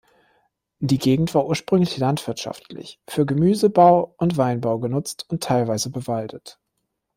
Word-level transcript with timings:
Die 0.79 0.97
Gegend 0.97 1.35
war 1.35 1.45
ursprünglich 1.45 1.99
landwirtschaftlich 1.99 2.99
für 3.07 3.27
Gemüseanbau 3.27 4.15
und 4.17 4.35
Weinbau 4.35 4.79
genutzt 4.79 5.27
und 5.29 5.43
teilweise 5.43 5.91
bewaldet. 5.91 6.59